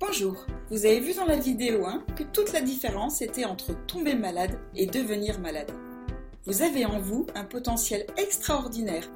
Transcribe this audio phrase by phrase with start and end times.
[0.00, 4.14] Bonjour, vous avez vu dans la vidéo 1 que toute la différence était entre tomber
[4.14, 5.72] malade et devenir malade.
[6.46, 9.10] Vous avez en vous un potentiel extraordinaire,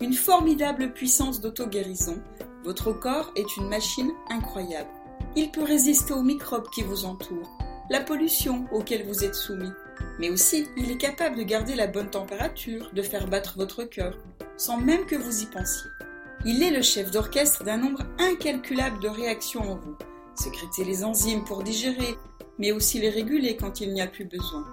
[0.00, 2.22] une formidable puissance d'auto-guérison.
[2.62, 4.88] Votre corps est une machine incroyable.
[5.34, 7.58] Il peut résister aux microbes qui vous entourent,
[7.90, 9.72] la pollution auquel vous êtes soumis,
[10.20, 14.16] mais aussi il est capable de garder la bonne température, de faire battre votre cœur,
[14.56, 15.90] sans même que vous y pensiez.
[16.44, 19.96] Il est le chef d'orchestre d'un nombre incalculable de réactions en vous
[20.40, 22.16] sécréter les enzymes pour digérer,
[22.58, 24.64] mais aussi les réguler quand il n'y a plus besoin.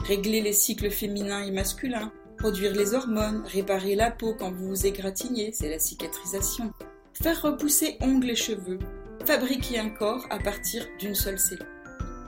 [0.00, 4.86] Régler les cycles féminins et masculins, produire les hormones, réparer la peau quand vous vous
[4.86, 6.72] égratignez, c'est la cicatrisation.
[7.12, 8.78] Faire repousser ongles et cheveux,
[9.26, 11.66] fabriquer un corps à partir d'une seule cellule.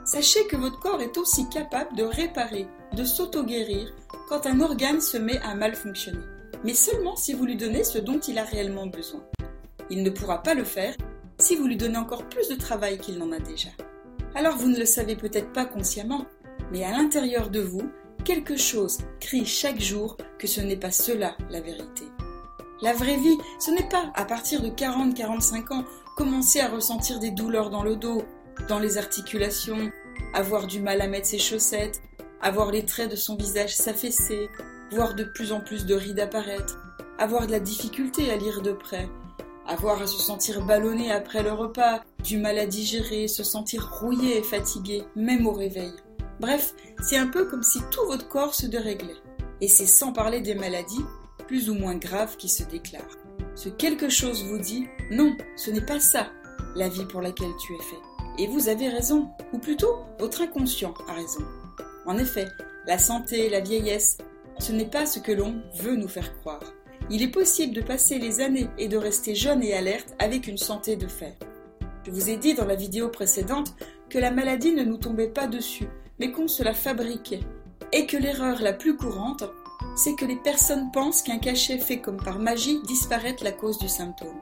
[0.05, 3.91] Sachez que votre corps est aussi capable de réparer, de s'auto-guérir
[4.29, 6.25] quand un organe se met à mal fonctionner,
[6.63, 9.23] mais seulement si vous lui donnez ce dont il a réellement besoin.
[9.89, 10.95] Il ne pourra pas le faire
[11.43, 13.67] si vous lui donnez encore plus de travail qu'il n'en a déjà.
[14.33, 16.25] Alors vous ne le savez peut-être pas consciemment,
[16.71, 17.91] mais à l'intérieur de vous,
[18.23, 22.05] quelque chose crie chaque jour que ce n'est pas cela la vérité.
[22.81, 25.83] La vraie vie, ce n'est pas à partir de 40-45 ans
[26.15, 28.23] commencer à ressentir des douleurs dans le dos,
[28.69, 29.91] dans les articulations,
[30.33, 32.01] avoir du mal à mettre ses chaussettes,
[32.41, 34.47] avoir les traits de son visage s'affaisser,
[34.91, 36.79] voir de plus en plus de rides apparaître,
[37.17, 39.09] avoir de la difficulté à lire de près,
[39.67, 44.37] avoir à se sentir ballonné après le repas, du mal à digérer, se sentir rouillé
[44.37, 45.93] et fatigué, même au réveil.
[46.39, 49.15] Bref, c'est un peu comme si tout votre corps se déréglait.
[49.61, 51.05] Et c'est sans parler des maladies,
[51.47, 53.17] plus ou moins graves, qui se déclarent.
[53.55, 56.27] Ce quelque chose vous dit non, ce n'est pas ça,
[56.75, 58.43] la vie pour laquelle tu es fait.
[58.43, 61.45] Et vous avez raison, ou plutôt votre inconscient a raison.
[62.05, 62.47] En effet,
[62.87, 64.17] la santé, la vieillesse,
[64.59, 66.63] ce n'est pas ce que l'on veut nous faire croire
[67.09, 70.57] il est possible de passer les années et de rester jeune et alerte avec une
[70.57, 71.33] santé de fer.
[72.05, 73.75] Je vous ai dit dans la vidéo précédente
[74.09, 75.87] que la maladie ne nous tombait pas dessus,
[76.19, 77.41] mais qu'on se la fabriquait.
[77.91, 79.43] Et que l'erreur la plus courante,
[79.95, 83.87] c'est que les personnes pensent qu'un cachet fait comme par magie disparaître la cause du
[83.87, 84.39] symptôme.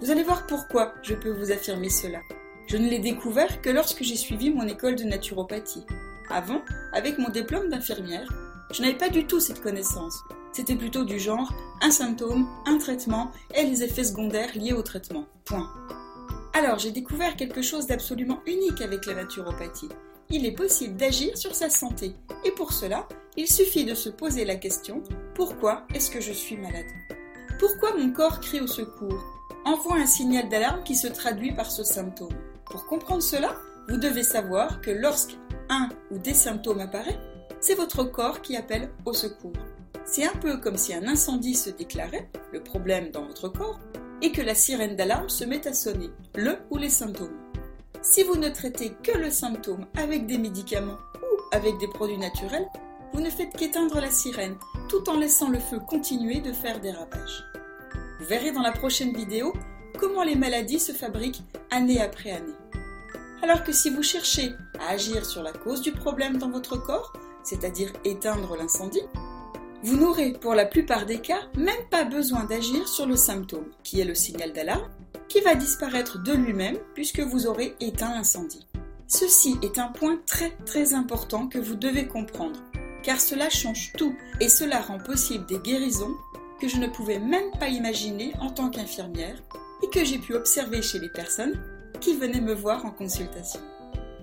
[0.00, 2.18] Vous allez voir pourquoi je peux vous affirmer cela.
[2.66, 5.84] Je ne l'ai découvert que lorsque j'ai suivi mon école de naturopathie.
[6.30, 8.28] Avant, avec mon diplôme d'infirmière,
[8.72, 10.22] je n'avais pas du tout cette connaissance.
[10.52, 15.24] C'était plutôt du genre un symptôme, un traitement et les effets secondaires liés au traitement.
[15.44, 15.70] Point.
[16.52, 19.88] Alors j'ai découvert quelque chose d'absolument unique avec la naturopathie.
[20.30, 22.14] Il est possible d'agir sur sa santé.
[22.44, 25.02] Et pour cela, il suffit de se poser la question
[25.34, 26.86] pourquoi est-ce que je suis malade?
[27.58, 29.24] Pourquoi mon corps crie au secours?
[29.64, 32.36] Envoie un signal d'alarme qui se traduit par ce symptôme.
[32.66, 33.56] Pour comprendre cela,
[33.88, 35.36] vous devez savoir que lorsque
[35.70, 37.14] un ou des symptômes apparaissent,
[37.60, 39.52] c'est votre corps qui appelle au secours.
[40.04, 43.80] C'est un peu comme si un incendie se déclarait, le problème dans votre corps,
[44.20, 47.38] et que la sirène d'alarme se met à sonner, le ou les symptômes.
[48.02, 52.66] Si vous ne traitez que le symptôme avec des médicaments ou avec des produits naturels,
[53.12, 54.56] vous ne faites qu'éteindre la sirène,
[54.88, 57.44] tout en laissant le feu continuer de faire des ravages.
[58.18, 59.52] Vous verrez dans la prochaine vidéo
[59.98, 62.54] comment les maladies se fabriquent année après année.
[63.42, 67.12] Alors que si vous cherchez à agir sur la cause du problème dans votre corps,
[67.42, 69.02] c'est-à-dire éteindre l'incendie,
[69.84, 74.00] vous n'aurez pour la plupart des cas même pas besoin d'agir sur le symptôme, qui
[74.00, 74.88] est le signal d'alarme,
[75.28, 78.66] qui va disparaître de lui-même puisque vous aurez éteint l'incendie.
[79.08, 82.60] Ceci est un point très très important que vous devez comprendre,
[83.02, 86.14] car cela change tout et cela rend possible des guérisons
[86.60, 89.42] que je ne pouvais même pas imaginer en tant qu'infirmière
[89.82, 91.60] et que j'ai pu observer chez les personnes
[92.00, 93.60] qui venaient me voir en consultation.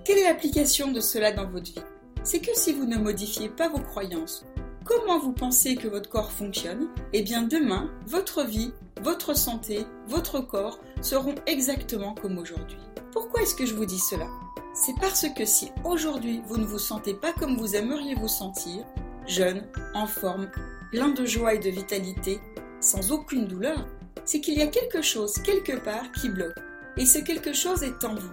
[0.06, 1.84] Quelle est l'application de cela dans votre vie?
[2.22, 4.44] C'est que si vous ne modifiez pas vos croyances,
[4.84, 10.40] comment vous pensez que votre corps fonctionne, eh bien demain, votre vie, votre santé, votre
[10.40, 12.78] corps seront exactement comme aujourd'hui.
[13.12, 14.26] Pourquoi est-ce que je vous dis cela?
[14.74, 18.84] C'est parce que si aujourd'hui vous ne vous sentez pas comme vous aimeriez vous sentir,
[19.26, 20.50] jeune, en forme,
[20.90, 22.40] plein de joie et de vitalité,
[22.80, 23.86] sans aucune douleur,
[24.24, 26.58] c'est qu'il y a quelque chose quelque part qui bloque.
[26.96, 28.30] Et ce quelque chose est en vous.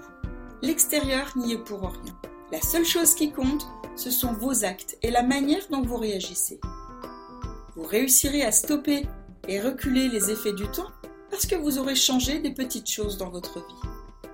[0.61, 2.15] L'extérieur n'y est pour rien.
[2.49, 3.67] La seule chose qui compte,
[3.97, 6.61] ce sont vos actes et la manière dont vous réagissez.
[7.75, 9.05] Vous réussirez à stopper
[9.49, 10.87] et reculer les effets du temps
[11.29, 13.89] parce que vous aurez changé des petites choses dans votre vie.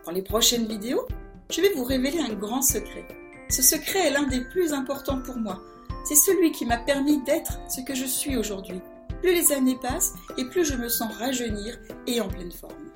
[0.05, 1.07] Dans les prochaines vidéos,
[1.49, 3.07] je vais vous révéler un grand secret.
[3.49, 5.63] Ce secret est l'un des plus importants pour moi.
[6.05, 8.79] C'est celui qui m'a permis d'être ce que je suis aujourd'hui.
[9.21, 12.91] Plus les années passent et plus je me sens rajeunir et en pleine forme.